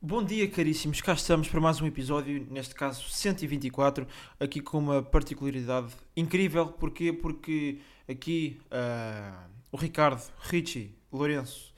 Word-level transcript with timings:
Bom 0.00 0.22
dia, 0.22 0.48
caríssimos. 0.48 1.00
Cá 1.00 1.14
estamos 1.14 1.48
para 1.48 1.60
mais 1.60 1.80
um 1.80 1.86
episódio, 1.86 2.46
neste 2.52 2.72
caso 2.72 3.08
124, 3.10 4.06
aqui 4.38 4.60
com 4.60 4.78
uma 4.78 5.02
particularidade 5.02 5.92
incrível. 6.16 6.68
Porquê? 6.68 7.12
Porque 7.12 7.80
aqui 8.08 8.60
uh, 8.66 9.50
o 9.72 9.76
Ricardo, 9.76 10.22
Richie, 10.38 10.94
Lourenço, 11.12 11.74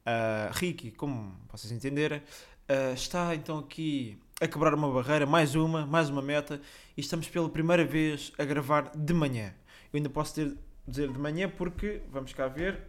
uh, 0.00 0.50
Ricky, 0.54 0.90
como 0.92 1.36
vocês 1.52 1.70
entenderem, 1.70 2.20
uh, 2.20 2.94
está 2.94 3.34
então 3.34 3.58
aqui 3.58 4.18
a 4.40 4.48
quebrar 4.48 4.72
uma 4.72 4.90
barreira, 4.90 5.26
mais 5.26 5.54
uma, 5.54 5.84
mais 5.84 6.08
uma 6.08 6.22
meta, 6.22 6.62
e 6.96 7.02
estamos 7.02 7.28
pela 7.28 7.50
primeira 7.50 7.84
vez 7.84 8.32
a 8.38 8.46
gravar 8.46 8.96
de 8.96 9.12
manhã. 9.12 9.52
Eu 9.92 9.98
ainda 9.98 10.08
posso 10.08 10.34
ter, 10.36 10.56
dizer 10.86 11.12
de 11.12 11.18
manhã 11.18 11.50
porque, 11.50 12.00
vamos 12.10 12.32
cá 12.32 12.48
ver, 12.48 12.80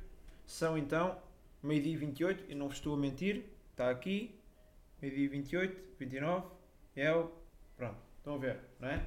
são 0.46 0.78
então 0.78 1.18
meio-dia 1.62 1.92
e 1.92 1.98
28, 1.98 2.46
e 2.48 2.56
não 2.56 2.70
vos 2.70 2.78
estou 2.78 2.94
a 2.94 2.98
mentir, 2.98 3.44
está 3.74 3.90
aqui, 3.90 4.39
meio-dia 5.02 5.30
28, 5.30 5.78
29, 6.00 6.48
é 6.96 7.14
o. 7.14 7.32
Pronto, 7.78 7.98
estão 8.18 8.36
a 8.36 8.38
ver, 8.38 8.60
não 8.80 8.90
é? 8.90 9.06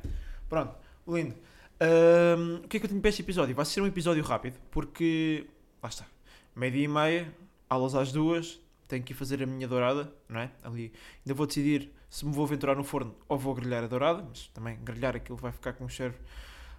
Pronto, 0.48 0.74
lindo. 1.06 1.34
Um, 1.80 2.64
o 2.64 2.68
que 2.68 2.76
é 2.76 2.80
que 2.80 2.86
eu 2.86 2.88
tenho 2.88 3.00
para 3.00 3.10
este 3.10 3.22
episódio? 3.22 3.54
Vai 3.54 3.64
ser 3.64 3.80
um 3.80 3.86
episódio 3.86 4.22
rápido, 4.22 4.58
porque. 4.70 5.46
Lá 5.82 5.88
está. 5.88 6.06
Meio-dia 6.54 6.84
e 6.84 6.88
meia, 6.88 7.34
aulas 7.68 7.94
às 7.94 8.12
duas, 8.12 8.60
tenho 8.86 9.02
que 9.02 9.12
ir 9.12 9.16
fazer 9.16 9.42
a 9.42 9.46
minha 9.46 9.66
dourada, 9.66 10.12
não 10.28 10.40
é? 10.40 10.50
Ali. 10.62 10.92
Ainda 11.24 11.34
vou 11.34 11.46
decidir 11.46 11.90
se 12.08 12.24
me 12.24 12.32
vou 12.32 12.44
aventurar 12.44 12.76
no 12.76 12.84
forno 12.84 13.14
ou 13.28 13.38
vou 13.38 13.54
grelhar 13.54 13.82
a 13.82 13.86
dourada, 13.86 14.22
mas 14.28 14.48
também 14.48 14.78
grelhar 14.82 15.16
aquilo 15.16 15.36
vai 15.38 15.50
ficar 15.50 15.72
com 15.72 15.84
um 15.84 15.88
cheiro. 15.88 16.14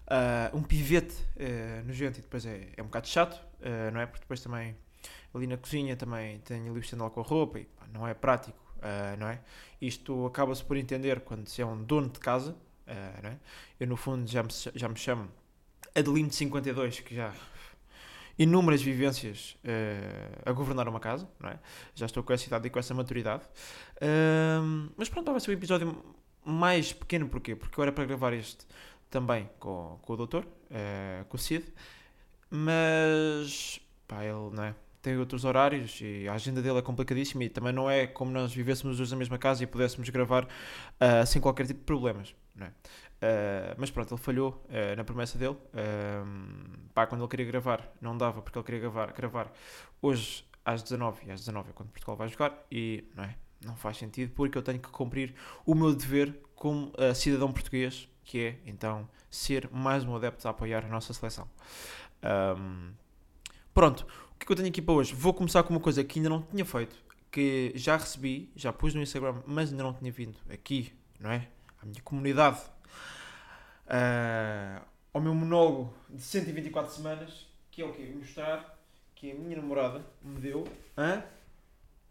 Uh, 0.04 0.58
um 0.58 0.62
pivete 0.62 1.16
uh, 1.16 1.86
nojento 1.86 2.20
e 2.20 2.22
depois 2.22 2.46
é, 2.46 2.70
é 2.76 2.82
um 2.82 2.86
bocado 2.86 3.08
chato, 3.08 3.36
uh, 3.36 3.92
não 3.92 4.00
é? 4.00 4.06
Porque 4.06 4.22
depois 4.22 4.42
também 4.42 4.76
ali 5.34 5.48
na 5.48 5.58
cozinha 5.58 5.96
também 5.96 6.40
tenho 6.40 6.70
ali 6.70 6.78
o 6.78 6.80
estendal 6.80 7.10
com 7.10 7.22
a 7.22 7.24
roupa 7.24 7.60
e 7.60 7.66
pá, 7.66 7.88
não 7.92 8.08
é 8.08 8.14
prático 8.14 8.63
uh, 8.84 9.18
não 9.20 9.28
é? 9.28 9.40
Isto 9.82 10.26
acaba-se 10.26 10.64
por 10.64 10.78
entender 10.78 11.22
quando 11.22 11.48
se 11.48 11.62
é 11.62 11.66
um 11.66 11.84
dono 11.84 12.10
de 12.10 12.20
casa, 12.20 12.52
uh, 12.52 13.24
não 13.24 13.30
é? 13.30 13.40
Eu, 13.80 13.88
no 13.88 13.98
fundo, 13.98 14.30
já 14.30 14.44
me, 14.44 14.50
já 14.76 14.88
me 14.88 14.96
chamo 14.96 15.30
Adelino 15.96 16.30
de 16.30 16.36
52, 16.36 17.00
que 17.00 17.16
já 17.16 17.34
inúmeras 18.38 18.82
vivências 18.82 19.58
uh, 19.64 20.50
a 20.50 20.52
governar 20.52 20.88
uma 20.88 21.00
casa, 21.00 21.28
não 21.40 21.50
é? 21.50 21.60
Já 21.94 22.06
estou 22.06 22.24
com 22.24 22.34
essa 22.34 22.46
idade 22.48 22.68
e 22.68 22.70
com 22.70 22.80
essa 22.80 22.94
maturidade. 22.94 23.44
Uh, 23.98 24.92
mas 24.98 25.10
pronto, 25.10 25.32
vai 25.32 25.40
ser 25.40 25.52
um 25.52 25.54
episódio 25.54 26.16
mais 26.44 26.92
pequeno, 26.92 27.30
porquê? 27.30 27.56
Porque 27.56 27.80
eu 27.80 27.84
era 27.84 27.92
para 27.92 28.06
gravar 28.06 28.34
este 28.34 28.66
também 29.10 29.50
com, 29.60 30.00
com 30.02 30.14
o 30.14 30.18
doutor, 30.18 30.44
uh, 30.46 31.26
com 31.26 31.38
o 31.38 31.40
Cid, 31.40 31.64
mas 32.50 33.80
pá, 34.08 34.24
ele, 34.24 34.50
não 34.52 34.64
é? 34.64 34.76
Tem 35.04 35.18
outros 35.18 35.44
horários 35.44 36.00
e 36.02 36.30
a 36.30 36.34
agenda 36.34 36.62
dele 36.62 36.80
é 36.80 36.82
complicadíssima 36.82 37.44
e 37.44 37.50
também 37.50 37.74
não 37.74 37.92
é 37.92 38.08
como 38.08 38.32
nós 38.32 38.54
vivêssemos 38.54 39.02
os 39.02 39.12
na 39.12 39.18
mesma 39.18 39.38
casa 39.38 39.62
e 39.62 39.68
pudéssemos 39.68 40.10
gravar 40.10 40.46
uh, 40.46 41.28
sem 41.28 41.42
qualquer 41.42 41.68
tipo 41.68 41.82
de 41.82 41.86
problemas. 41.86 42.34
É? 42.58 42.68
Uh, 42.68 43.76
mas 43.78 43.92
pronto, 43.92 44.14
ele 44.14 44.22
falhou 44.22 44.66
uh, 44.70 44.96
na 44.96 45.04
promessa 45.04 45.38
dele. 45.38 45.58
pá, 46.94 47.06
quando 47.06 47.22
ele 47.22 47.30
queria 47.30 47.46
gravar, 47.46 47.92
não 48.00 48.18
dava 48.18 48.42
porque 48.42 48.58
ele 48.58 48.64
queria 48.66 48.80
gravar, 48.80 49.12
gravar 49.12 49.52
hoje 50.02 50.46
às 50.64 50.82
19 50.82 51.28
e 51.28 51.32
às 51.32 51.42
19 51.42 51.72
é 51.72 51.74
quando 51.74 51.90
Portugal 51.90 52.16
vai 52.16 52.30
jogar 52.30 52.66
e 52.72 53.04
não, 53.14 53.26
é? 53.26 53.36
não 53.66 53.76
faz 53.76 53.98
sentido 53.98 54.32
porque 54.34 54.58
eu 54.58 54.62
tenho 54.62 54.80
que 54.80 54.88
cumprir 54.90 55.36
o 55.66 55.76
meu 55.76 55.94
dever 55.94 56.34
como 56.56 56.94
cidadão 57.14 57.52
português, 57.52 58.08
que 58.24 58.40
é 58.40 58.60
então 58.66 59.06
ser 59.30 59.70
mais 59.70 60.06
um 60.06 60.16
adepto 60.16 60.48
a 60.48 60.52
apoiar 60.52 60.86
a 60.86 60.88
nossa 60.88 61.14
seleção. 61.14 61.46
Um, 62.58 62.94
pronto, 63.74 64.08
que 64.46 64.52
eu 64.52 64.56
tenho 64.56 64.70
aqui 64.70 64.82
para 64.82 64.94
hoje? 64.94 65.14
Vou 65.14 65.34
começar 65.34 65.64
com 65.64 65.74
uma 65.74 65.80
coisa 65.80 66.04
que 66.04 66.20
ainda 66.20 66.30
não 66.30 66.42
tinha 66.42 66.66
feito, 66.66 66.96
que 67.32 67.72
já 67.76 67.98
recebi, 67.98 68.52
já 68.56 68.72
pus 68.72 68.94
no 68.94 69.02
Instagram, 69.02 69.42
mas 69.46 69.72
ainda 69.72 69.84
não 69.84 69.94
tinha 69.94 70.12
vindo 70.12 70.38
aqui, 70.50 70.94
não 71.20 71.32
é? 71.32 71.48
À 71.82 71.86
minha 71.86 72.02
comunidade, 72.02 72.60
uh, 73.88 74.86
ao 75.14 75.22
meu 75.22 75.34
monólogo 75.34 75.94
de 76.10 76.22
124 76.22 76.94
semanas, 76.94 77.48
que 77.72 77.82
é 77.82 77.86
o 77.86 77.94
quê? 77.94 78.12
Mostrar 78.16 78.80
que 79.16 79.32
a 79.32 79.36
minha 79.36 79.58
namorada 79.58 80.06
me 80.22 80.40
deu. 80.40 80.66
Hã? 80.98 81.24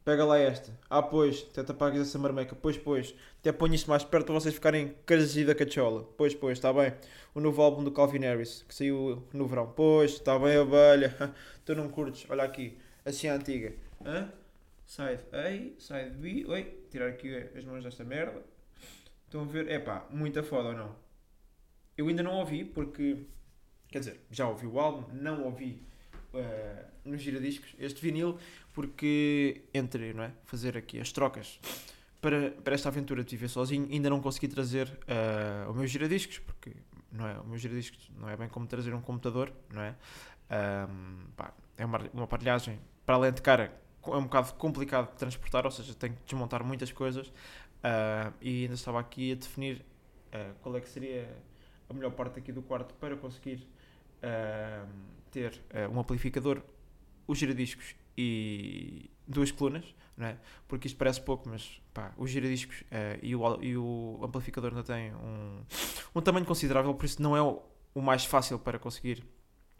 Pega 0.04 0.24
lá 0.24 0.36
esta. 0.36 0.76
Ah, 0.90 1.00
pois, 1.00 1.46
até 1.56 1.70
apagas 1.70 2.08
essa 2.08 2.18
marmeca. 2.18 2.56
Pois, 2.56 2.76
pois. 2.76 3.14
Até 3.38 3.52
ponho 3.52 3.74
isto 3.74 3.88
mais 3.88 4.02
perto 4.02 4.26
para 4.26 4.34
vocês 4.34 4.54
ficarem 4.54 4.96
crazy 5.06 5.44
da 5.44 5.54
cachola. 5.54 6.02
Pois, 6.16 6.34
pois, 6.34 6.58
está 6.58 6.72
bem. 6.72 6.92
O 7.34 7.40
novo 7.40 7.62
álbum 7.62 7.84
do 7.84 7.92
Calvin 7.92 8.20
Harris, 8.20 8.64
que 8.68 8.74
saiu 8.74 9.22
no 9.32 9.46
verão. 9.46 9.72
Pois, 9.76 10.12
está 10.12 10.36
bem, 10.38 10.56
abelha. 10.56 11.14
Tu 11.64 11.74
não 11.76 11.88
curtes? 11.88 12.26
Olha 12.28 12.42
aqui. 12.42 12.76
Assim 13.04 13.28
a 13.28 13.34
antiga. 13.34 13.72
Hã? 14.04 14.32
Side 14.84 15.22
A, 15.32 15.80
side 15.80 16.16
B. 16.16 16.44
Oi, 16.48 16.84
tirar 16.90 17.08
aqui 17.08 17.34
as 17.56 17.64
mãos 17.64 17.84
desta 17.84 18.02
merda. 18.04 18.42
Estão 19.24 19.42
a 19.42 19.44
ver? 19.44 19.68
É 19.70 19.78
pá, 19.78 20.04
muita 20.10 20.42
foda 20.42 20.70
ou 20.70 20.74
não? 20.74 20.96
Eu 21.96 22.08
ainda 22.08 22.22
não 22.22 22.34
ouvi 22.34 22.64
porque. 22.64 23.24
Quer 23.88 24.00
dizer, 24.00 24.20
já 24.30 24.48
ouvi 24.48 24.66
o 24.66 24.80
álbum, 24.80 25.04
não 25.14 25.44
ouvi 25.44 25.86
uh, 26.34 26.84
nos 27.04 27.20
giradiscos 27.20 27.74
este 27.78 28.00
vinil 28.00 28.38
porque 28.72 29.62
entre 29.72 30.12
não 30.12 30.24
é, 30.24 30.32
fazer 30.44 30.76
aqui 30.76 31.00
as 31.00 31.12
trocas 31.12 31.60
para, 32.20 32.50
para 32.50 32.74
esta 32.74 32.88
aventura 32.88 33.24
de 33.24 33.30
viver 33.30 33.48
sozinho 33.48 33.88
ainda 33.90 34.08
não 34.08 34.20
consegui 34.20 34.48
trazer 34.48 34.88
uh, 34.88 35.70
o 35.70 35.74
meu 35.74 35.86
giradiscos 35.86 36.38
porque 36.38 36.72
não 37.10 37.26
é, 37.26 37.38
o 37.38 37.44
meu 37.44 37.58
giradiscos 37.58 38.10
não 38.18 38.28
é 38.28 38.36
bem 38.36 38.48
como 38.48 38.66
trazer 38.66 38.94
um 38.94 39.00
computador 39.00 39.52
não 39.72 39.82
é? 39.82 39.94
Um, 40.50 41.30
pá, 41.36 41.52
é 41.76 41.84
uma, 41.84 41.98
uma 42.12 42.24
aparelhagem 42.24 42.78
para 43.06 43.14
além 43.14 43.32
de 43.32 43.40
cara 43.40 43.72
é 44.04 44.16
um 44.16 44.24
bocado 44.24 44.54
complicado 44.54 45.10
de 45.10 45.16
transportar 45.16 45.64
ou 45.64 45.70
seja 45.70 45.94
tenho 45.94 46.14
que 46.14 46.24
desmontar 46.24 46.64
muitas 46.64 46.90
coisas 46.92 47.28
uh, 47.28 48.32
e 48.40 48.62
ainda 48.62 48.74
estava 48.74 49.00
aqui 49.00 49.32
a 49.32 49.34
definir 49.34 49.84
uh, 50.32 50.54
qual 50.60 50.76
é 50.76 50.80
que 50.80 50.88
seria 50.88 51.28
a 51.88 51.94
melhor 51.94 52.12
parte 52.12 52.38
aqui 52.38 52.52
do 52.52 52.62
quarto 52.62 52.94
para 52.94 53.16
conseguir 53.16 53.66
ter 55.30 55.60
um 55.90 55.98
amplificador 55.98 56.62
os 57.26 57.38
giradiscos 57.38 57.94
e 58.16 59.10
duas 59.26 59.50
colunas, 59.50 59.84
não 60.16 60.26
é? 60.26 60.36
Porque 60.68 60.86
isto 60.86 60.96
parece 60.96 61.20
pouco, 61.20 61.48
mas 61.48 61.80
pá, 61.92 62.12
os 62.16 62.30
giradiscos 62.30 62.80
uh, 62.82 63.18
e, 63.22 63.34
o, 63.34 63.62
e 63.62 63.76
o 63.76 64.20
amplificador 64.22 64.70
ainda 64.70 64.82
têm 64.82 65.14
um, 65.14 65.62
um 66.14 66.20
tamanho 66.20 66.44
considerável, 66.44 66.94
por 66.94 67.04
isso 67.04 67.22
não 67.22 67.36
é 67.36 67.42
o, 67.42 67.62
o 67.94 68.00
mais 68.00 68.24
fácil 68.24 68.58
para 68.58 68.78
conseguir 68.78 69.24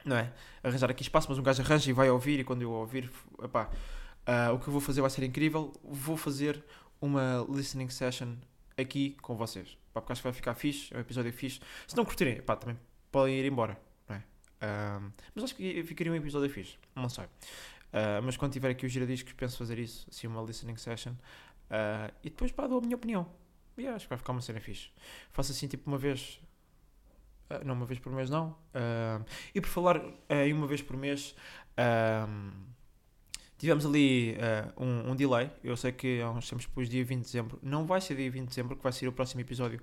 não 0.05 0.17
é? 0.17 0.33
arranjar 0.63 0.91
aqui 0.91 1.03
espaço, 1.03 1.29
mas 1.29 1.39
um 1.39 1.43
gajo 1.43 1.63
arranja 1.63 1.89
e 1.89 1.93
vai 1.93 2.11
ouvir, 2.11 2.41
e 2.41 2.45
quando 2.45 2.63
eu 2.63 2.71
ouvir, 2.71 3.11
epá, 3.43 3.71
uh, 4.27 4.55
o 4.55 4.59
que 4.59 4.69
eu 4.69 4.73
vou 4.73 4.81
fazer 4.81 5.01
vai 5.01 5.11
ser 5.11 5.25
incrível. 5.25 5.73
Vou 5.85 6.17
fazer 6.17 6.63
uma 7.01 7.47
listening 7.49 7.89
session 7.89 8.37
aqui 8.77 9.17
com 9.23 9.37
vocês, 9.37 9.77
pá, 9.93 10.01
porque 10.01 10.13
acho 10.13 10.23
que 10.23 10.27
vai 10.27 10.33
ficar 10.33 10.55
fixe, 10.55 10.93
é 10.93 10.97
um 10.97 11.01
episódio 11.01 11.33
fixe. 11.33 11.61
Se 11.87 11.97
não 11.97 12.05
curtirem, 12.05 12.39
epá, 12.39 12.57
também 12.57 12.79
podem 13.11 13.39
ir 13.39 13.45
embora, 13.45 13.79
Uh, 14.63 15.13
mas 15.35 15.45
acho 15.45 15.57
que 15.57 15.83
ficaria 15.83 16.13
um 16.13 16.15
episódio 16.15 16.49
fixe, 16.49 16.79
não 16.95 17.09
sei. 17.09 17.25
Uh, 17.25 18.23
mas 18.23 18.37
quando 18.37 18.53
tiver 18.53 18.71
aqui 18.71 18.87
os 18.87 18.93
giradiscos, 18.93 19.33
penso 19.33 19.59
fazer 19.59 19.79
isso, 19.79 20.07
assim, 20.09 20.29
uma 20.29 20.41
listening 20.41 20.77
session. 20.77 21.13
Uh, 21.13 22.13
e 22.23 22.31
depois, 22.31 22.53
pá, 22.53 22.67
dou 22.69 22.79
a 22.79 22.81
minha 22.81 22.95
opinião. 22.95 23.27
E 23.77 23.87
acho 23.89 24.05
que 24.05 24.11
vai 24.11 24.19
ficar 24.19 24.33
uma 24.33 24.41
cena 24.41 24.61
fixe. 24.61 24.91
Faço 25.33 25.51
assim, 25.51 25.67
tipo, 25.67 25.91
uma 25.91 25.99
vez. 25.99 26.41
Uh, 27.51 27.65
não, 27.65 27.75
uma 27.75 27.87
vez 27.87 27.99
por 27.99 28.13
mês, 28.13 28.31
não. 28.31 28.57
e 29.55 29.61
por 29.61 29.69
falar 29.69 30.01
em 30.31 30.53
uma 30.53 30.67
vez 30.67 30.81
por 30.81 30.97
mês, 30.97 31.35
tivemos 33.59 33.85
ali 33.85 34.37
um, 34.77 35.11
um, 35.11 35.17
delay. 35.17 35.51
Eu 35.65 35.77
sei 35.77 35.91
que 35.91 36.21
há 36.21 36.31
uns 36.31 36.49
tempos 36.49 36.67
depois, 36.67 36.89
dia 36.89 37.05
20 37.05 37.19
de 37.19 37.25
dezembro. 37.27 37.59
Não 37.63 37.85
vai 37.85 38.01
ser 38.01 38.15
dia 38.15 38.31
20 38.31 38.43
de 38.43 38.49
dezembro, 38.49 38.77
que 38.77 38.83
vai 38.83 38.93
ser 38.93 39.09
o 39.09 39.13
próximo 39.13 39.41
episódio 39.41 39.83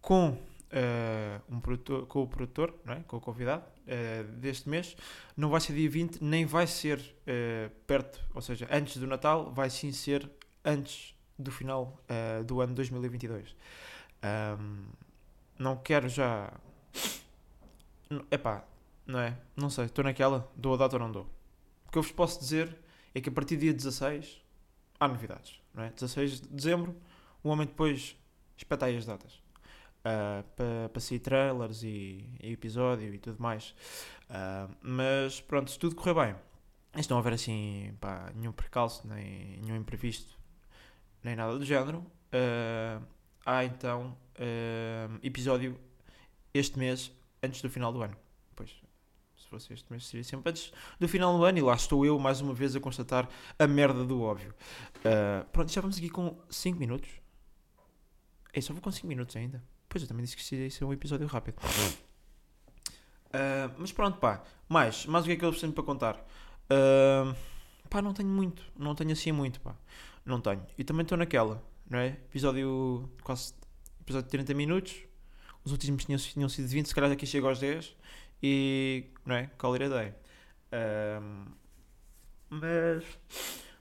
com 0.00 0.38
uh, 0.72 1.54
um 1.54 1.60
produtor, 1.60 2.06
com 2.06 2.22
o 2.22 2.26
produtor, 2.26 2.74
não 2.84 2.94
é? 2.94 3.00
com 3.06 3.16
o 3.16 3.20
convidado 3.20 3.64
uh, 3.64 4.24
deste 4.36 4.68
mês. 4.68 4.96
Não 5.36 5.50
vai 5.50 5.60
ser 5.60 5.74
dia 5.74 5.88
20, 5.88 6.22
nem 6.22 6.44
vai 6.44 6.66
ser 6.66 6.98
uh, 6.98 7.70
perto, 7.86 8.20
ou 8.34 8.42
seja, 8.42 8.68
antes 8.70 8.96
do 8.96 9.06
Natal, 9.06 9.52
vai 9.52 9.70
sim 9.70 9.92
ser 9.92 10.30
antes 10.64 11.14
do 11.38 11.52
final 11.52 11.96
do 12.46 12.60
ano 12.60 12.74
2022. 12.74 13.54
Um, 14.58 14.86
não 15.56 15.76
quero 15.76 16.08
já. 16.08 16.52
Epá, 18.28 18.64
não 19.06 19.20
é? 19.20 19.38
Não 19.56 19.70
sei, 19.70 19.84
estou 19.84 20.02
naquela, 20.02 20.50
dou 20.56 20.74
a 20.74 20.76
data 20.76 20.96
ou 20.96 21.00
não 21.00 21.12
dou. 21.12 21.30
O 21.86 21.92
que 21.92 21.98
eu 21.98 22.02
vos 22.02 22.10
posso 22.10 22.40
dizer 22.40 22.76
é 23.14 23.20
que 23.20 23.28
a 23.28 23.32
partir 23.32 23.54
do 23.54 23.60
dia 23.60 23.72
16 23.72 24.42
há 24.98 25.06
novidades, 25.06 25.60
não 25.72 25.84
é? 25.84 25.90
16 25.90 26.40
de 26.40 26.48
dezembro, 26.48 26.96
o 27.40 27.50
homem 27.50 27.68
depois 27.68 28.16
espeta 28.56 28.86
aí 28.86 28.96
as 28.96 29.06
datas 29.06 29.40
uh, 30.08 30.42
para, 30.56 30.88
para 30.88 31.00
sair 31.00 31.18
trailers 31.18 31.82
e, 31.82 32.28
e, 32.40 32.52
episódio 32.52 33.14
e 33.14 33.18
tudo 33.18 33.40
mais. 33.40 33.74
Uh, 34.30 34.74
mas 34.82 35.40
pronto, 35.40 35.70
se 35.70 35.78
tudo 35.78 35.94
correr 35.94 36.14
bem, 36.14 37.02
se 37.02 37.10
não 37.10 37.18
houver 37.18 37.34
assim 37.34 37.94
pá, 38.00 38.32
nenhum 38.34 38.52
percalço, 38.52 39.06
nem 39.06 39.58
nenhum 39.62 39.76
imprevisto, 39.76 40.38
nem 41.22 41.36
nada 41.36 41.58
do 41.58 41.64
género, 41.64 41.98
uh, 41.98 43.04
há 43.44 43.64
então 43.64 44.16
episódio 45.20 45.76
este 46.54 46.78
mês 46.78 47.10
antes 47.42 47.60
do 47.60 47.68
final 47.68 47.92
do 47.92 48.02
ano. 48.02 48.16
Pois, 48.54 48.70
se 48.70 49.42
Se 49.42 49.48
fosse 49.48 49.72
este 49.72 49.90
mês, 49.90 50.06
seria 50.06 50.22
sempre 50.22 50.50
antes 50.50 50.72
do 51.00 51.08
final 51.08 51.36
do 51.36 51.44
ano. 51.44 51.58
E 51.58 51.60
lá 51.60 51.74
estou 51.74 52.06
eu, 52.06 52.18
mais 52.20 52.40
uma 52.40 52.54
vez, 52.54 52.76
a 52.76 52.80
constatar 52.80 53.28
a 53.58 53.66
merda 53.66 54.04
do 54.04 54.22
óbvio. 54.22 54.54
Uh, 54.98 55.44
pronto, 55.50 55.72
já 55.72 55.80
vamos 55.80 55.98
aqui 55.98 56.08
com 56.08 56.38
5 56.48 56.78
minutos. 56.78 57.10
É, 58.52 58.60
só 58.60 58.72
vou 58.72 58.80
com 58.80 58.92
5 58.92 59.06
minutos 59.06 59.34
ainda. 59.34 59.60
Pois 59.88 60.02
eu 60.02 60.08
também 60.08 60.24
disse 60.24 60.36
que 60.36 60.54
ia 60.54 60.70
ser 60.70 60.84
um 60.84 60.92
episódio 60.92 61.26
rápido. 61.26 61.56
Uh, 63.28 63.72
mas 63.78 63.92
pronto, 63.92 64.18
pá. 64.18 64.42
Mais, 64.68 65.06
mais 65.06 65.24
o 65.24 65.26
que 65.26 65.32
é 65.32 65.36
que 65.36 65.44
eu 65.44 65.50
preciso 65.50 65.72
para 65.72 65.84
contar? 65.84 66.16
Uh, 66.70 67.34
pá, 67.88 68.02
não 68.02 68.12
tenho 68.12 68.28
muito. 68.28 68.62
Não 68.76 68.94
tenho 68.94 69.12
assim 69.12 69.32
muito, 69.32 69.60
pá. 69.60 69.74
Não 70.24 70.40
tenho. 70.40 70.64
E 70.76 70.84
também 70.84 71.02
estou 71.02 71.16
naquela, 71.16 71.62
não 71.88 71.98
é? 71.98 72.08
Episódio 72.08 73.08
quase. 73.22 73.54
Episódio 74.00 74.26
de 74.26 74.30
30 74.30 74.54
minutos. 74.54 74.94
Os 75.64 75.72
últimos 75.72 76.04
tinham, 76.04 76.18
tinham 76.18 76.48
sido 76.48 76.68
20, 76.68 76.86
se 76.86 76.94
calhar 76.94 77.10
aqui 77.10 77.26
chego 77.26 77.48
aos 77.48 77.58
10. 77.58 77.94
E. 78.42 79.06
Não 79.24 79.36
é? 79.36 79.46
Call 79.58 79.74
it 79.74 79.84
a 79.84 79.88
day. 79.88 80.14
Uh, 80.72 81.50
mas. 82.50 83.04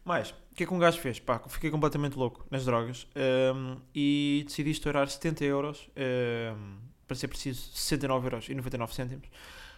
Mais. 0.05 0.33
Que 0.57 0.63
é 0.63 0.65
que 0.65 0.73
um 0.73 0.79
gajo 0.79 0.99
fez? 0.99 1.19
Pá, 1.19 1.39
fiquei 1.47 1.69
completamente 1.69 2.17
louco 2.17 2.43
nas 2.49 2.65
drogas. 2.65 3.07
Um, 3.15 3.77
e 3.93 4.43
decidi 4.47 4.71
estourar 4.71 5.07
70 5.07 5.45
euros. 5.45 5.87
Um, 5.95 6.79
para 7.05 7.15
ser 7.15 7.27
preciso, 7.27 7.71
69,99€. 7.73 9.25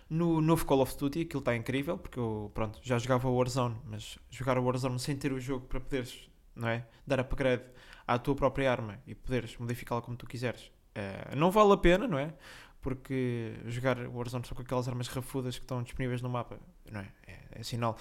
No 0.09 0.39
novo 0.39 0.65
Call 0.65 0.79
of 0.79 0.97
Duty, 0.97 1.23
aquilo 1.23 1.39
está 1.39 1.53
incrível, 1.53 1.97
porque 1.97 2.17
eu, 2.17 2.49
pronto, 2.53 2.79
já 2.81 2.97
jogava 2.97 3.27
o 3.27 3.35
Warzone, 3.35 3.75
mas 3.83 4.17
jogar 4.31 4.57
o 4.57 4.63
Warzone 4.63 4.97
sem 4.99 5.17
ter 5.17 5.33
o 5.33 5.39
jogo 5.39 5.67
para 5.67 5.81
poderes, 5.81 6.29
não 6.55 6.69
é? 6.69 6.87
Dar 7.05 7.19
upgrade 7.19 7.63
à 8.07 8.17
tua 8.17 8.33
própria 8.33 8.71
arma 8.71 9.01
e 9.05 9.13
poderes 9.13 9.57
modificá-la 9.57 10.01
como 10.01 10.15
tu 10.15 10.25
quiseres, 10.25 10.71
uh, 10.95 11.35
não 11.35 11.51
vale 11.51 11.73
a 11.73 11.77
pena, 11.77 12.07
não 12.07 12.17
é? 12.17 12.33
Porque 12.81 13.53
jogar 13.65 13.99
o 13.99 14.15
Warzone 14.15 14.47
só 14.47 14.55
com 14.55 14.61
aquelas 14.61 14.87
armas 14.87 15.09
rafudas 15.09 15.57
que 15.57 15.65
estão 15.65 15.83
disponíveis 15.83 16.21
no 16.21 16.29
mapa, 16.29 16.57
não 16.89 17.01
é? 17.01 17.11
É, 17.27 17.59
é 17.59 17.63
sinal 17.63 17.97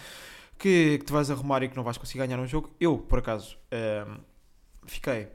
que, 0.59 0.99
que 0.99 1.05
te 1.05 1.13
vais 1.13 1.31
arrumar 1.31 1.63
e 1.63 1.69
que 1.69 1.77
não 1.77 1.85
vais 1.85 1.97
conseguir 1.97 2.19
ganhar 2.19 2.39
um 2.39 2.47
jogo. 2.47 2.71
Eu, 2.81 2.99
por 2.99 3.21
acaso, 3.21 3.57
uh, 3.73 4.21
fiquei. 4.87 5.29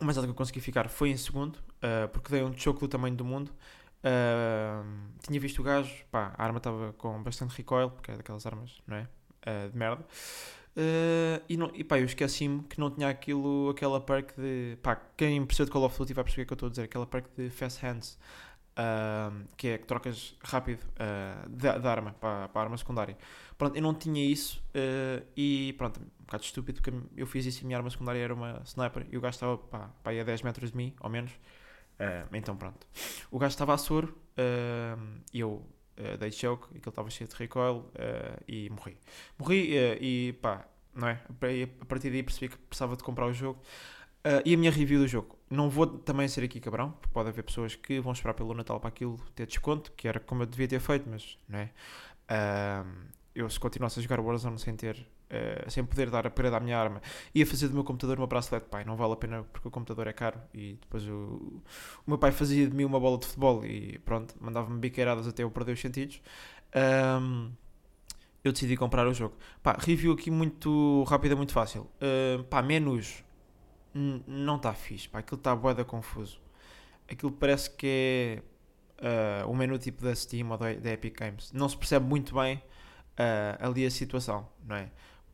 O 0.00 0.04
mais 0.04 0.16
alto 0.16 0.26
que 0.26 0.30
eu 0.32 0.36
consegui 0.36 0.60
ficar 0.60 0.88
foi 0.88 1.10
em 1.10 1.16
segundo, 1.16 1.56
uh, 1.56 2.08
porque 2.12 2.32
dei 2.32 2.42
um 2.42 2.56
choque 2.56 2.80
do 2.80 2.88
tamanho 2.88 3.14
do 3.14 3.24
mundo. 3.24 3.52
Uh, 4.02 4.84
tinha 5.20 5.38
visto 5.38 5.60
o 5.60 5.62
gajo, 5.62 6.04
pá, 6.10 6.34
a 6.36 6.44
arma 6.44 6.58
estava 6.58 6.92
com 6.94 7.22
bastante 7.22 7.56
recoil, 7.56 7.90
porque 7.90 8.10
é 8.10 8.16
daquelas 8.16 8.44
armas, 8.46 8.82
não 8.86 8.96
é? 8.96 9.08
Uh, 9.46 9.70
de 9.70 9.78
merda. 9.78 10.04
Uh, 10.74 11.44
e, 11.48 11.56
não, 11.56 11.70
e 11.74 11.84
pá, 11.84 12.00
eu 12.00 12.06
esqueci-me 12.06 12.62
que 12.62 12.80
não 12.80 12.90
tinha 12.90 13.08
aquilo, 13.08 13.70
aquela 13.70 14.00
perk 14.00 14.34
de. 14.40 14.76
pá, 14.82 14.96
quem 15.16 15.44
percebeu 15.44 15.66
de 15.66 15.72
Call 15.72 15.84
of 15.84 15.98
Duty 15.98 16.14
vai 16.14 16.24
perceber 16.24 16.42
o 16.42 16.46
que 16.46 16.52
eu 16.52 16.54
estou 16.54 16.66
a 16.66 16.70
dizer, 16.70 16.82
aquela 16.84 17.06
perk 17.06 17.28
de 17.36 17.50
Fast 17.50 17.84
Hands, 17.84 18.18
uh, 18.78 19.46
que 19.56 19.68
é 19.68 19.78
que 19.78 19.86
trocas 19.86 20.36
rápido 20.42 20.82
uh, 20.82 21.48
da, 21.48 21.78
da, 21.78 21.90
arma 21.90 22.14
para, 22.20 22.48
para 22.48 22.60
a 22.60 22.64
arma 22.64 22.76
secundária. 22.76 23.16
Pronto, 23.56 23.76
eu 23.76 23.82
não 23.82 23.94
tinha 23.94 24.24
isso 24.24 24.62
e 25.36 25.74
pronto, 25.78 26.00
um 26.00 26.24
bocado 26.24 26.42
estúpido 26.42 26.80
porque 26.82 26.98
eu 27.16 27.26
fiz 27.26 27.46
isso 27.46 27.60
e 27.60 27.62
a 27.62 27.66
minha 27.66 27.78
arma 27.78 27.90
secundária 27.90 28.18
era 28.18 28.34
uma 28.34 28.60
sniper 28.64 29.06
e 29.10 29.16
o 29.16 29.20
gajo 29.20 29.34
estava 29.34 29.56
pá, 29.56 29.90
pá, 30.02 30.10
a 30.10 30.24
10 30.24 30.42
metros 30.42 30.72
de 30.72 30.76
mim, 30.76 30.94
ao 30.98 31.08
menos. 31.08 31.30
então 32.32 32.56
pronto. 32.56 32.84
O 33.30 33.38
gajo 33.38 33.52
estava 33.52 33.72
a 33.74 33.78
soro 33.78 34.16
e 35.32 35.38
eu 35.38 35.64
uh, 35.98 36.16
dei 36.18 36.30
choke, 36.30 36.66
aquilo 36.76 36.88
estava 36.88 37.10
cheio 37.10 37.28
de 37.28 37.36
recoil 37.36 37.76
uh, 37.76 38.42
e 38.46 38.70
morri. 38.70 38.96
Morri 39.38 39.76
uh, 39.76 39.98
e 40.00 40.32
pá, 40.34 40.66
não 40.94 41.08
é? 41.08 41.20
A 41.80 41.84
partir 41.84 42.10
daí 42.10 42.22
percebi 42.22 42.48
que 42.48 42.56
precisava 42.56 42.96
de 42.96 43.02
comprar 43.02 43.26
o 43.26 43.32
jogo. 43.32 43.60
E 44.44 44.54
a 44.54 44.56
minha 44.56 44.70
review 44.70 45.00
do 45.00 45.08
jogo. 45.08 45.36
Não 45.50 45.68
vou 45.68 45.86
também 45.86 46.28
ser 46.28 46.44
aqui 46.44 46.60
cabrão, 46.60 46.92
porque 46.92 47.12
pode 47.12 47.28
haver 47.28 47.42
pessoas 47.42 47.74
que 47.74 48.00
vão 48.00 48.12
esperar 48.12 48.34
pelo 48.34 48.54
Natal 48.54 48.78
para 48.78 48.88
aquilo 48.88 49.18
ter 49.34 49.46
desconto, 49.46 49.92
que 49.92 50.06
era 50.06 50.20
como 50.20 50.42
eu 50.42 50.46
devia 50.46 50.68
ter 50.68 50.80
feito, 50.80 51.08
mas 51.08 51.36
não 51.48 51.58
é? 51.58 51.70
eu 53.34 53.48
se 53.50 53.58
continuasse 53.58 53.98
a 53.98 54.02
jogar 54.02 54.20
Warzone 54.20 54.58
sem 54.58 54.76
ter 54.76 55.06
Uh, 55.32 55.70
sem 55.70 55.82
poder 55.82 56.10
dar 56.10 56.26
a 56.26 56.30
parede 56.30 56.54
à 56.54 56.60
minha 56.60 56.78
arma, 56.78 57.00
ia 57.34 57.46
fazer 57.46 57.66
do 57.66 57.72
meu 57.72 57.82
computador 57.82 58.18
uma 58.18 58.26
bracelete, 58.26 58.66
pai, 58.68 58.84
não 58.84 58.96
vale 58.96 59.14
a 59.14 59.16
pena 59.16 59.42
porque 59.50 59.66
o 59.66 59.70
computador 59.70 60.06
é 60.06 60.12
caro 60.12 60.38
e 60.52 60.74
depois 60.74 61.08
o, 61.08 61.62
o 62.06 62.06
meu 62.06 62.18
pai 62.18 62.30
fazia 62.30 62.68
de 62.68 62.76
mim 62.76 62.84
uma 62.84 63.00
bola 63.00 63.16
de 63.16 63.24
futebol 63.24 63.64
e 63.64 63.98
pronto, 64.00 64.34
mandava-me 64.38 64.78
biqueiradas 64.78 65.26
até 65.26 65.42
eu 65.42 65.50
perder 65.50 65.72
os 65.72 65.80
sentidos. 65.80 66.20
Um, 67.22 67.50
eu 68.44 68.52
decidi 68.52 68.76
comprar 68.76 69.06
o 69.06 69.14
jogo. 69.14 69.34
Pá, 69.62 69.74
review 69.80 70.12
aqui 70.12 70.30
muito 70.30 71.02
rápido, 71.04 71.34
muito 71.34 71.54
fácil. 71.54 71.88
Uh, 71.96 72.44
pá, 72.44 72.60
menus 72.60 73.24
não 73.94 74.56
está 74.56 74.72
fixe, 74.72 75.08
pá, 75.08 75.18
aquilo 75.18 75.38
está 75.38 75.54
boeda 75.54 75.84
confuso. 75.84 76.40
Aquilo 77.10 77.32
parece 77.32 77.70
que 77.70 78.42
é 79.00 79.44
uh, 79.44 79.50
o 79.50 79.54
menu 79.54 79.78
tipo 79.78 80.02
da 80.02 80.14
Steam 80.14 80.50
ou 80.50 80.58
da, 80.58 80.70
Epic 80.92 81.18
Games. 81.18 81.52
Não 81.52 81.68
se 81.68 81.76
percebe 81.76 82.06
muito 82.06 82.34
bem 82.34 82.56
uh, 82.56 83.66
ali 83.66 83.84
a 83.84 83.90
situação, 83.90 84.48
não 84.64 84.76
é? 84.76 84.90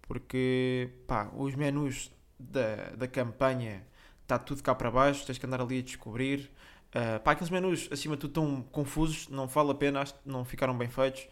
porque 0.08 0.88
pá, 1.06 1.30
os 1.36 1.54
menus 1.54 2.10
da, 2.38 2.90
da 2.96 3.06
campanha 3.06 3.86
está 4.22 4.38
tudo 4.38 4.62
cá 4.62 4.74
para 4.74 4.90
baixo, 4.90 5.24
tens 5.26 5.36
que 5.38 5.46
andar 5.46 5.60
ali 5.60 5.78
a 5.78 5.82
descobrir. 5.82 6.50
Uh, 6.88 7.20
pá, 7.20 7.32
aqueles 7.32 7.50
menus 7.50 7.88
acima 7.92 8.16
de 8.16 8.22
tudo 8.22 8.32
tão 8.32 8.62
confusos, 8.62 9.28
não 9.28 9.46
vale 9.46 9.70
a 9.70 9.74
pena, 9.74 10.00
acho 10.00 10.14
que 10.14 10.20
não 10.24 10.44
ficaram 10.44 10.76
bem 10.76 10.88
feitos. 10.88 11.28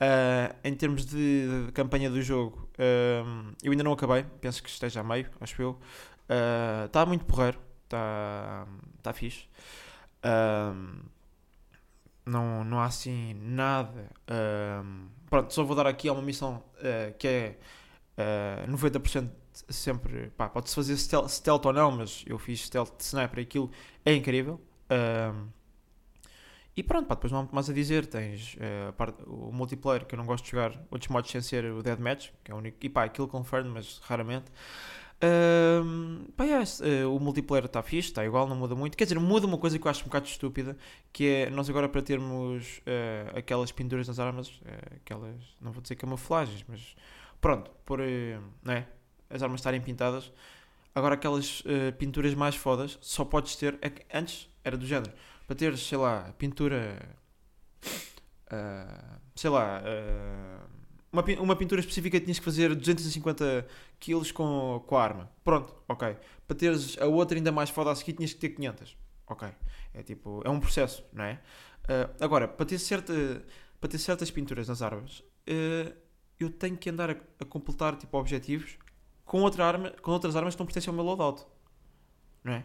Uh, 0.00 0.54
em 0.64 0.74
termos 0.74 1.04
de, 1.04 1.66
de, 1.66 1.72
campanha 1.72 2.08
do 2.08 2.22
jogo, 2.22 2.68
uh, 2.74 3.54
eu 3.62 3.72
ainda 3.72 3.84
não 3.84 3.92
acabei, 3.92 4.24
penso 4.40 4.62
que 4.62 4.70
esteja 4.70 5.00
a 5.00 5.04
meio, 5.04 5.28
acho 5.40 5.60
eu. 5.60 5.78
Está 6.86 7.04
uh, 7.04 7.06
muito 7.06 7.24
porreiro, 7.24 7.58
está 7.84 8.66
tá 9.02 9.12
fixe. 9.12 9.48
não, 12.24 12.64
não 12.64 12.80
há 12.80 12.86
assim 12.86 13.34
nada. 13.34 14.10
pronto, 15.28 15.52
só 15.52 15.64
vou 15.64 15.76
dar 15.76 15.86
aqui 15.86 16.08
uma 16.10 16.22
missão 16.22 16.62
que 17.18 17.28
é 17.28 17.58
Uh, 18.12 18.64
eh, 18.64 18.66
90% 18.68 19.30
sempre, 19.68 20.30
pá, 20.36 20.48
pode-se 20.48 20.74
fazer 20.74 20.96
stealth, 20.96 21.28
stealth, 21.28 21.64
ou 21.66 21.72
não, 21.72 21.90
mas 21.90 22.24
eu 22.26 22.38
fiz 22.38 22.60
stealth 22.60 22.96
de 22.96 23.04
sniper 23.04 23.38
e 23.38 23.42
aquilo 23.42 23.70
é 24.04 24.14
incrível. 24.14 24.60
Uh, 24.90 25.48
e 26.76 26.82
pronto, 26.82 27.06
pá, 27.06 27.14
depois 27.14 27.30
não 27.32 27.40
há 27.40 27.42
muito 27.42 27.54
mais 27.54 27.68
a 27.68 27.72
dizer. 27.72 28.06
Tens 28.06 28.56
uh, 28.56 29.30
o 29.30 29.52
multiplayer 29.52 30.06
que 30.06 30.14
eu 30.14 30.18
não 30.18 30.26
gosto 30.26 30.44
de 30.44 30.50
jogar, 30.50 30.72
outros 30.90 31.08
modos 31.08 31.30
sem 31.30 31.40
ser 31.40 31.64
o 31.66 31.82
Deathmatch, 31.82 32.30
que 32.44 32.50
é 32.50 32.54
o 32.54 32.58
único. 32.58 32.78
E 32.80 32.88
pá, 32.88 33.04
aquilo 33.04 33.28
confirm, 33.28 33.68
mas 33.68 33.98
raramente. 34.04 34.50
Uh, 35.22 36.32
pá, 36.32 36.44
uh, 36.44 37.14
o 37.14 37.20
multiplayer 37.20 37.66
está 37.66 37.80
fixe, 37.80 38.08
está 38.08 38.24
igual, 38.24 38.48
não 38.48 38.56
muda 38.56 38.74
muito. 38.74 38.96
Quer 38.96 39.04
dizer, 39.04 39.20
muda 39.20 39.46
uma 39.46 39.56
coisa 39.56 39.78
que 39.78 39.86
eu 39.86 39.90
acho 39.90 40.00
um 40.02 40.06
bocado 40.06 40.26
estúpida, 40.26 40.76
que 41.12 41.28
é 41.28 41.50
nós 41.50 41.70
agora 41.70 41.88
para 41.88 42.02
termos 42.02 42.78
uh, 42.78 43.38
aquelas 43.38 43.70
pinturas 43.70 44.08
nas 44.08 44.18
armas, 44.18 44.60
aquelas, 44.96 45.36
não 45.60 45.70
vou 45.70 45.80
dizer 45.80 45.94
camuflagens, 45.94 46.64
mas 46.66 46.96
pronto, 47.40 47.70
por 47.86 48.00
né, 48.64 48.88
as 49.30 49.42
armas 49.44 49.60
estarem 49.60 49.80
pintadas. 49.80 50.32
Agora 50.94 51.14
aquelas 51.14 51.62
pinturas 51.98 52.34
mais 52.34 52.54
fodas 52.54 52.98
só 53.00 53.24
podes 53.24 53.56
ter. 53.56 53.78
É 53.80 54.18
antes 54.18 54.46
era 54.62 54.76
do 54.76 54.84
género. 54.84 55.12
Para 55.46 55.56
teres, 55.56 55.80
sei 55.80 55.96
lá, 55.96 56.34
pintura. 56.36 56.98
Sei 59.34 59.48
lá. 59.48 59.82
Uma, 61.12 61.22
uma 61.40 61.56
pintura 61.56 61.80
específica 61.80 62.18
tinhas 62.18 62.38
que 62.38 62.44
fazer 62.44 62.74
250 62.74 63.66
kg 64.00 64.32
com, 64.32 64.82
com 64.86 64.96
a 64.96 65.02
arma. 65.02 65.30
Pronto, 65.44 65.74
ok. 65.88 66.16
Para 66.46 66.56
teres 66.56 66.98
a 66.98 67.06
outra 67.06 67.36
ainda 67.36 67.52
mais 67.52 67.70
foda 67.70 67.90
a 67.90 67.94
seguir 67.94 68.14
tinhas 68.14 68.32
que 68.32 68.40
ter 68.40 68.50
500. 68.50 68.96
Ok. 69.26 69.48
É 69.94 70.02
tipo. 70.02 70.42
É 70.44 70.50
um 70.50 70.58
processo, 70.58 71.04
não 71.12 71.24
é? 71.24 71.40
agora, 72.20 72.46
para 72.46 72.64
ter, 72.64 72.78
certa, 72.78 73.12
para 73.80 73.90
ter 73.90 73.98
certas 73.98 74.30
pinturas 74.30 74.68
nas 74.68 74.82
armas 74.82 75.22
eu 76.42 76.50
tenho 76.50 76.76
que 76.76 76.90
andar 76.90 77.10
a, 77.10 77.16
a, 77.40 77.44
completar 77.44 77.96
tipo, 77.96 78.16
objetivos 78.18 78.78
com, 79.24 79.42
outra 79.42 79.64
arma, 79.64 79.90
com 79.90 80.10
outras 80.10 80.36
armas 80.36 80.54
que 80.54 80.60
não 80.60 80.66
pertencem 80.66 80.90
ao 80.90 80.94
meu 80.94 81.04
loadout. 81.04 81.46
Não 82.44 82.52
é? 82.52 82.64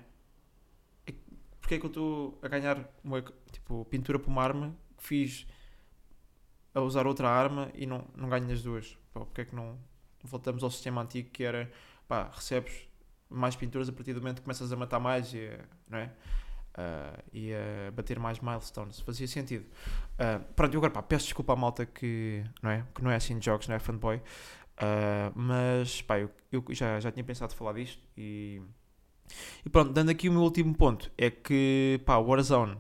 é 1.06 1.14
porque 1.62 1.76
é 1.76 1.80
que 1.80 1.86
eu 1.86 1.90
estou 1.90 2.40
a 2.42 2.48
ganhar 2.48 2.90
uma 3.04 3.22
tipo, 3.52 3.86
pintura 3.86 4.20
para 4.20 4.30
uma 4.30 4.44
arma 4.44 4.76
que 4.98 5.04
fiz 5.04 5.48
a 6.78 6.82
usar 6.82 7.08
outra 7.08 7.30
arma 7.30 7.70
e 7.74 7.86
não, 7.86 8.06
não 8.16 8.30
ganho 8.30 8.52
as 8.52 8.62
duas? 8.62 8.98
Pá, 9.14 9.22
porque 9.22 9.42
é 9.42 9.46
que 9.46 9.56
não 9.56 9.78
voltamos 10.24 10.64
ao 10.64 10.70
sistema 10.70 11.02
antigo 11.02 11.30
que 11.32 11.44
era 11.44 11.72
pá, 12.08 12.30
recebes 12.34 12.88
mais 13.30 13.56
pinturas 13.56 13.90
a 13.90 13.92
partir 13.92 14.14
do 14.14 14.22
momento 14.22 14.38
que 14.38 14.44
começas 14.44 14.72
a 14.72 14.76
matar 14.76 15.00
mais 15.00 15.34
e, 15.34 15.50
não 15.90 15.98
é? 15.98 16.12
uh, 16.78 17.24
e 17.34 17.52
a 17.54 17.92
bater 17.92 18.20
mais 18.20 18.40
milestones. 18.40 19.00
Fazia 19.00 19.28
sentido. 19.28 19.66
Uh, 20.14 20.44
pronto, 20.54 20.74
eu 20.74 20.80
agora 20.80 20.94
pá, 20.94 21.02
peço 21.02 21.26
desculpa 21.26 21.54
à 21.54 21.56
malta 21.56 21.86
que 21.86 22.44
não 22.62 22.70
é, 22.70 22.84
que 22.94 23.04
não 23.04 23.12
é 23.12 23.16
assim 23.16 23.38
de 23.38 23.46
jogos, 23.46 23.68
não 23.68 23.76
é 23.76 23.80
fanboy. 23.80 24.18
Uh, 24.18 25.32
mas 25.34 26.02
pá, 26.04 26.20
eu, 26.20 26.30
eu, 26.52 26.64
já, 26.70 27.00
já 27.00 27.12
tinha 27.12 27.24
pensado 27.24 27.56
falar 27.56 27.74
disto 27.74 28.02
e, 28.16 28.62
e 29.66 29.70
pronto, 29.70 29.92
dando 29.92 30.12
aqui 30.12 30.30
o 30.30 30.32
meu 30.32 30.42
último 30.42 30.74
ponto 30.76 31.12
é 31.18 31.32
que 31.32 32.00
pá, 32.06 32.18
Warzone 32.18 32.78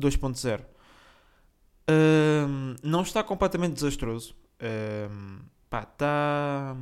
2.0 0.00 0.64
uh, 1.90 2.76
não 2.82 3.02
está 3.02 3.22
completamente 3.22 3.74
desastroso. 3.74 4.34
Uh, 4.60 5.44
pá, 5.68 5.82
está. 5.82 6.76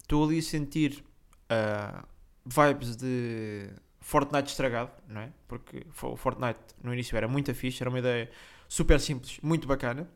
Estou 0.00 0.24
ali 0.24 0.38
a 0.38 0.42
sentir 0.42 1.04
uh, 1.50 2.06
vibes 2.44 2.96
de 2.96 3.70
Fortnite 4.00 4.50
estragado, 4.50 4.90
não 5.06 5.20
é? 5.20 5.32
Porque 5.46 5.86
o 6.02 6.16
Fortnite 6.16 6.58
no 6.82 6.92
início 6.94 7.16
era 7.16 7.28
muito 7.28 7.54
fixe, 7.54 7.82
era 7.82 7.90
uma 7.90 7.98
ideia 7.98 8.30
super 8.66 9.00
simples, 9.00 9.38
muito 9.42 9.66
bacana. 9.66 10.08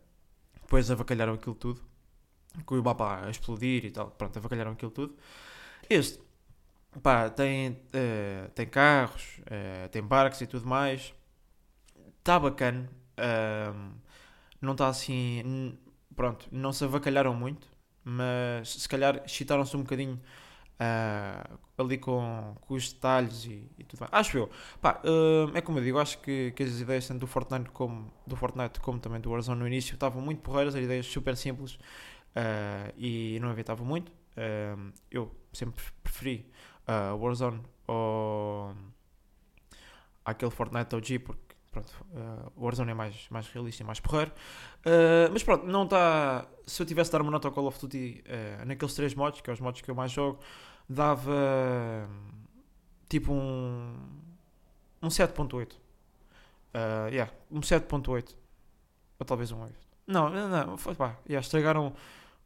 depois 0.62 0.90
avacalharam 0.90 1.34
aquilo 1.34 1.54
tudo, 1.54 1.82
com 2.64 2.78
o 2.78 2.82
mapa 2.82 3.26
a 3.26 3.30
explodir 3.30 3.84
e 3.84 3.90
tal, 3.90 4.10
pronto, 4.12 4.38
avacalharam 4.38 4.72
aquilo 4.72 4.90
tudo. 4.90 5.14
Este, 5.90 6.18
pá, 7.02 7.28
tem, 7.28 7.72
uh, 7.72 8.50
tem 8.54 8.66
carros, 8.66 9.40
uh, 9.40 9.88
tem 9.90 10.02
barcos 10.02 10.40
e 10.40 10.46
tudo 10.46 10.66
mais, 10.66 11.14
está 12.18 12.38
bacana, 12.38 12.88
uh, 13.18 13.92
não 14.62 14.72
está 14.72 14.88
assim, 14.88 15.76
pronto, 16.14 16.48
não 16.50 16.72
se 16.72 16.84
avacalharam 16.84 17.34
muito, 17.34 17.68
mas 18.04 18.68
se 18.70 18.88
calhar 18.88 19.22
chitaram-se 19.26 19.76
um 19.76 19.82
bocadinho 19.82 20.20
uh, 20.82 21.58
ali 21.76 21.98
com, 21.98 22.54
com 22.60 22.74
os 22.74 22.92
detalhes 22.92 23.44
e, 23.44 23.70
e, 23.78 23.84
tudo 23.84 24.00
mais. 24.00 24.12
Acho 24.12 24.38
eu. 24.38 24.50
Pá, 24.80 25.00
uh, 25.04 25.56
é 25.56 25.60
como 25.60 25.78
eu 25.78 25.84
digo, 25.84 25.98
acho 25.98 26.18
que, 26.18 26.52
que 26.52 26.62
as 26.62 26.80
ideias 26.80 27.06
tanto 27.06 27.20
do 27.20 27.26
Fortnite 27.26 27.70
como, 27.70 28.12
do 28.26 28.36
Fortnite 28.36 28.80
como 28.80 28.98
também 28.98 29.20
do 29.20 29.30
Warzone 29.30 29.60
no 29.60 29.66
início 29.66 29.94
estavam 29.94 30.22
muito 30.22 30.40
porreiras, 30.40 30.74
as 30.74 30.82
ideias 30.82 31.06
super 31.06 31.36
simples 31.36 31.74
uh, 31.74 32.92
e 32.96 33.38
não 33.40 33.50
evitavam 33.50 33.86
muito. 33.86 34.12
eu 35.10 35.30
sempre 35.52 35.82
preferi 36.02 36.46
Warzone 37.18 37.60
ou 37.86 38.74
aquele 40.24 40.50
Fortnite 40.50 40.94
OG 40.94 41.18
porque 41.20 41.41
pronto, 41.72 41.90
uh, 42.12 42.52
o 42.54 42.64
Warzone 42.64 42.90
é 42.90 42.94
mais, 42.94 43.28
mais 43.30 43.48
realista 43.48 43.82
e 43.82 43.86
mais 43.86 43.98
porreiro. 43.98 44.30
Uh, 44.80 45.32
mas 45.32 45.42
pronto, 45.42 45.66
não 45.66 45.84
está. 45.84 46.46
Se 46.66 46.82
eu 46.82 46.86
tivesse 46.86 47.08
de 47.10 47.12
dar 47.12 47.22
uma 47.22 47.30
nota 47.30 47.48
ao 47.48 47.52
Call 47.52 47.66
of 47.66 47.80
Duty 47.80 48.22
uh, 48.26 48.66
naqueles 48.66 48.94
três 48.94 49.14
modos, 49.14 49.40
que 49.40 49.50
é 49.50 49.52
os 49.52 49.60
modos 49.60 49.80
que 49.80 49.90
eu 49.90 49.94
mais 49.94 50.12
jogo, 50.12 50.38
dava 50.88 51.32
tipo 53.08 53.32
um, 53.32 53.96
um 55.02 55.08
7.8. 55.08 55.72
Uh, 55.72 57.08
yeah, 57.08 57.32
um 57.50 57.60
7.8. 57.60 58.36
Ou 59.18 59.26
talvez 59.26 59.50
um 59.50 59.62
8. 59.62 59.74
Não, 60.06 60.28
não, 60.28 60.76
foi 60.76 60.94
pá. 60.94 61.16
Yeah, 61.26 61.44
estragaram. 61.44 61.94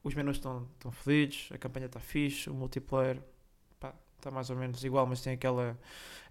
Os 0.05 0.15
menus 0.15 0.37
estão 0.37 0.69
fodidos, 0.93 1.49
a 1.53 1.59
campanha 1.59 1.87
está 1.87 1.99
fixe, 1.99 2.49
o 2.49 2.55
multiplayer 2.55 3.21
está 4.19 4.31
mais 4.31 4.51
ou 4.51 4.57
menos 4.57 4.83
igual, 4.85 5.07
mas 5.07 5.21
tem 5.21 5.35
aquela, 5.35 5.79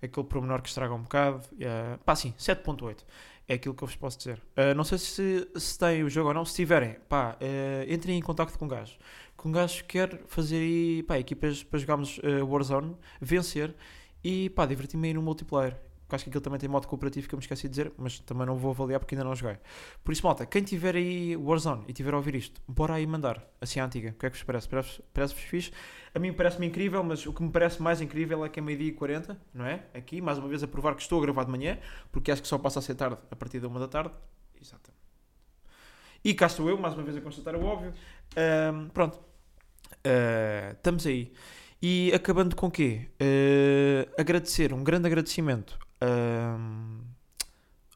aquele 0.01 0.25
promenor 0.25 0.62
que 0.62 0.70
estraga 0.70 0.94
um 0.94 1.01
bocado. 1.01 1.42
Uh, 1.54 1.98
pá, 2.04 2.15
sim, 2.15 2.34
7.8 2.38 3.04
é 3.48 3.54
aquilo 3.54 3.75
que 3.75 3.84
eu 3.84 3.88
vos 3.88 3.96
posso 3.96 4.18
dizer. 4.18 4.42
Uh, 4.58 4.74
não 4.75 4.84
sei 4.84 4.98
se, 4.98 5.48
se 5.56 5.77
tem 5.77 6.04
o 6.04 6.10
jogo 6.10 6.30
ou 6.30 6.34
não, 6.34 6.46
se 6.46 6.56
tiverem, 6.56 6.98
pá, 7.08 7.38
uh, 7.42 7.94
entrem 7.94 8.18
em 8.18 8.22
contato 8.22 8.58
com 8.58 8.65
o 8.65 8.68
gajo. 8.68 8.98
Com 9.38 9.50
o 9.50 9.51
gajo 9.51 9.84
quer 9.86 10.22
fazer 10.27 10.58
aí, 10.58 11.04
pá, 11.04 11.20
equipas 11.20 11.63
para 11.63 11.80
jogarmos 11.80 12.20
Warzone, 12.48 12.96
vencer 13.22 13.75
e, 14.24 14.50
pá, 14.50 14.65
divertir-me 14.65 15.10
aí 15.10 15.13
no 15.13 15.22
multiplayer 15.22 15.77
acho 16.09 16.24
que 16.24 16.29
aquilo 16.29 16.41
também 16.41 16.59
tem 16.59 16.69
modo 16.69 16.88
cooperativo 16.88 17.27
que 17.27 17.33
eu 17.33 17.38
me 17.38 17.43
esqueci 17.43 17.63
de 17.63 17.69
dizer, 17.69 17.91
mas 17.97 18.19
também 18.19 18.45
não 18.45 18.55
vou 18.55 18.71
avaliar 18.71 19.00
porque 19.00 19.15
ainda 19.15 19.24
não 19.24 19.35
joguei. 19.35 19.57
Por 20.03 20.12
isso, 20.12 20.25
malta, 20.25 20.45
quem 20.45 20.62
tiver 20.62 20.95
aí 20.95 21.35
Warzone 21.35 21.83
e 21.88 21.93
tiver 21.93 22.13
a 22.13 22.17
ouvir 22.17 22.35
isto, 22.35 22.62
bora 22.67 22.93
aí 22.93 23.07
mandar, 23.07 23.43
assim 23.59 23.79
à 23.79 23.85
antiga. 23.85 24.09
O 24.09 24.13
que 24.13 24.25
é 24.25 24.29
que 24.29 24.38
vos 24.38 24.43
parece? 24.43 25.01
Parece-vos 25.13 25.43
fixe? 25.43 25.71
A 26.13 26.19
mim 26.19 26.31
parece-me 26.31 26.67
incrível, 26.67 27.03
mas 27.03 27.25
o 27.25 27.33
que 27.33 27.41
me 27.41 27.51
parece 27.51 27.81
mais 27.81 28.01
incrível 28.01 28.45
é 28.45 28.50
que 28.50 28.59
é 28.59 28.63
meio-dia 28.63 28.89
e 28.89 28.91
40, 28.91 29.39
não 29.53 29.65
é? 29.65 29.83
Aqui, 29.93 30.21
mais 30.21 30.38
uma 30.38 30.47
vez, 30.47 30.62
a 30.62 30.67
provar 30.67 30.95
que 30.95 31.01
estou 31.01 31.19
a 31.19 31.21
gravar 31.21 31.43
de 31.43 31.51
manhã, 31.51 31.77
porque 32.12 32.31
acho 32.31 32.41
que 32.41 32.47
só 32.47 32.57
passa 32.57 32.79
a 32.79 32.81
ser 32.81 32.95
tarde 32.95 33.17
a 33.31 33.35
partir 33.35 33.59
da 33.59 33.67
uma 33.67 33.79
da 33.79 33.88
tarde. 33.88 34.13
Exato. 34.62 34.91
E 36.24 36.33
cá 36.33 36.47
estou 36.47 36.69
eu, 36.69 36.77
mais 36.77 36.93
uma 36.93 37.03
vez, 37.03 37.17
a 37.17 37.21
constatar 37.21 37.55
o 37.55 37.63
óbvio. 37.63 37.93
Um, 38.74 38.89
pronto. 38.89 39.19
Uh, 40.05 40.71
estamos 40.74 41.05
aí. 41.05 41.31
E 41.81 42.12
acabando 42.13 42.55
com 42.55 42.67
o 42.67 42.71
quê? 42.71 43.09
Uh, 43.21 44.09
agradecer, 44.19 44.74
um 44.74 44.83
grande 44.83 45.05
agradecimento 45.05 45.77
um, 46.05 47.00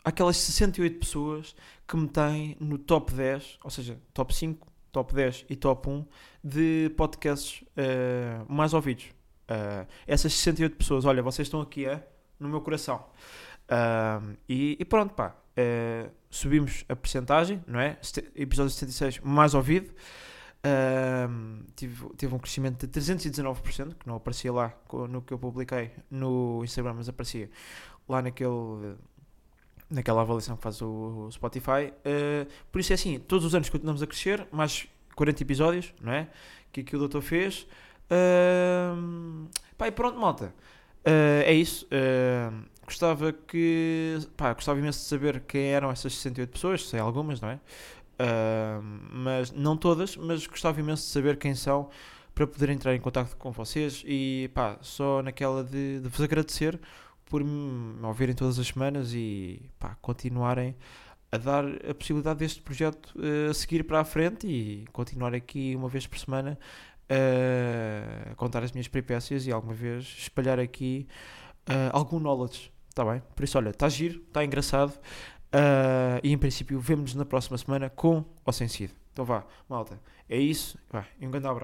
aquelas 0.03 0.37
68 0.37 0.99
pessoas 0.99 1.55
que 1.87 1.95
me 1.95 2.07
têm 2.07 2.57
no 2.59 2.77
top 2.77 3.13
10, 3.13 3.59
ou 3.63 3.69
seja, 3.69 3.99
top 4.13 4.33
5, 4.33 4.67
top 4.91 5.13
10 5.13 5.45
e 5.49 5.55
top 5.55 5.89
1 5.89 6.05
de 6.43 6.91
podcasts 6.97 7.61
uh, 7.61 8.51
mais 8.51 8.73
ouvidos. 8.73 9.05
Uh, 9.49 9.87
essas 10.07 10.33
68 10.33 10.75
pessoas, 10.75 11.05
olha, 11.05 11.21
vocês 11.21 11.47
estão 11.47 11.61
aqui 11.61 11.85
é, 11.85 12.07
no 12.39 12.49
meu 12.49 12.61
coração. 12.61 13.05
Uh, 13.65 14.35
e, 14.47 14.77
e, 14.79 14.85
pronto, 14.85 15.13
pá, 15.13 15.35
subimos 16.29 16.85
a 16.87 16.95
percentagem, 16.95 17.63
não 17.67 17.79
é? 17.79 17.97
Episódio 18.35 18.71
76 18.71 19.19
mais 19.19 19.53
ouvido. 19.53 19.91
Uh, 20.59 21.63
tive, 21.73 22.09
tive 22.17 22.35
um 22.35 22.39
crescimento 22.39 22.85
de 22.85 22.99
319%, 22.99 23.95
que 23.95 24.07
não 24.07 24.15
aparecia 24.15 24.51
lá 24.51 24.73
no 25.09 25.21
que 25.21 25.33
eu 25.33 25.39
publiquei 25.39 25.91
no 26.11 26.61
Instagram, 26.63 26.95
mas 26.95 27.07
aparecia 27.07 27.49
lá 28.09 28.21
naquele, 28.21 28.95
naquela 29.89 30.21
avaliação 30.21 30.57
que 30.57 30.63
faz 30.63 30.81
o 30.81 31.29
Spotify. 31.31 31.93
Uh, 31.99 32.49
por 32.71 32.81
isso 32.81 32.91
é 32.91 32.95
assim, 32.95 33.19
todos 33.19 33.45
os 33.45 33.55
anos 33.55 33.69
continuamos 33.69 34.01
a 34.01 34.07
crescer, 34.07 34.47
mais 34.51 34.87
40 35.15 35.43
episódios, 35.43 35.93
não 36.01 36.11
é? 36.11 36.27
Que 36.71 36.81
aqui 36.81 36.95
o 36.95 36.99
doutor 36.99 37.21
fez. 37.21 37.67
Uh, 38.09 39.47
pá, 39.77 39.87
e 39.87 39.91
pronto, 39.91 40.19
malta. 40.19 40.53
Uh, 41.05 41.43
é 41.45 41.53
isso. 41.53 41.85
Uh, 41.85 42.65
gostava 42.85 43.31
que. 43.31 44.17
Pá, 44.35 44.53
gostava 44.53 44.79
imenso 44.79 44.99
de 44.99 45.05
saber 45.05 45.41
quem 45.41 45.71
eram 45.71 45.91
essas 45.91 46.13
68 46.13 46.49
pessoas, 46.49 46.87
sei 46.87 46.99
algumas, 46.99 47.39
não 47.39 47.49
é? 47.49 47.55
Uh, 47.55 48.81
mas 49.11 49.51
não 49.51 49.77
todas, 49.77 50.17
mas 50.17 50.45
gostava 50.45 50.79
imenso 50.79 51.03
de 51.03 51.09
saber 51.09 51.37
quem 51.37 51.55
são 51.55 51.89
para 52.35 52.47
poder 52.47 52.69
entrar 52.69 52.95
em 52.95 52.99
contato 52.99 53.35
com 53.37 53.51
vocês 53.51 54.03
e 54.05 54.49
pá, 54.53 54.77
só 54.81 55.21
naquela 55.21 55.63
de, 55.63 55.99
de 55.99 56.07
vos 56.07 56.21
agradecer 56.21 56.79
por 57.29 57.43
me 57.43 58.05
ouvirem 58.05 58.36
todas 58.36 58.59
as 58.59 58.67
semanas 58.67 59.13
e 59.13 59.62
pá, 59.79 59.95
continuarem 60.01 60.75
a 61.31 61.38
dar 61.38 61.63
a 61.88 61.93
possibilidade 61.93 62.39
deste 62.39 62.62
projeto 62.62 63.13
uh, 63.15 63.53
seguir 63.53 63.83
para 63.83 64.00
a 64.00 64.03
frente 64.03 64.48
e 64.48 64.86
continuar 64.91 65.33
aqui 65.36 65.75
uma 65.75 65.88
vez 65.88 66.07
por 66.07 66.17
semana 66.17 66.57
uh, 67.09 68.31
a 68.31 68.36
contar 68.36 68.63
as 68.63 68.71
minhas 68.71 68.88
peripécias 68.88 69.45
e 69.45 69.51
alguma 69.51 69.74
vez 69.74 70.03
espalhar 70.17 70.59
aqui 70.59 71.07
uh, 71.69 71.93
algum 71.93 72.19
knowledge, 72.19 72.71
está 72.89 73.05
bem? 73.05 73.21
Por 73.36 73.43
isso, 73.43 73.57
olha, 73.57 73.69
está 73.69 73.88
giro, 73.88 74.21
está 74.27 74.43
engraçado. 74.43 74.93
E 76.21 76.31
em 76.31 76.38
princípio, 76.38 76.79
vemos-nos 76.79 77.15
na 77.15 77.25
próxima 77.25 77.57
semana 77.57 77.89
com 77.89 78.24
ou 78.45 78.53
sem 78.53 78.67
Cid. 78.67 78.93
Então 79.13 79.25
vá, 79.25 79.43
malta. 79.67 80.00
É 80.27 80.38
isso. 80.38 80.77
Vai, 80.91 81.05
um 81.19 81.31
grande 81.31 81.48
abraço. 81.48 81.57